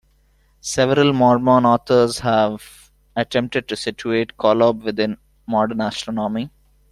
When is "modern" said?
5.45-5.79